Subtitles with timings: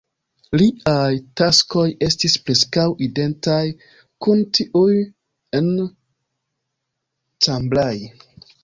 [0.59, 1.09] Liaj
[1.41, 3.61] taskoj estis preskaŭ identaj
[4.27, 4.91] kun tiuj
[5.61, 5.73] en
[7.49, 7.97] Cambrai.